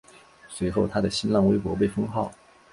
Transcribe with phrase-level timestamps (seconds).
[0.49, 2.31] 随后他的新浪微博被封号。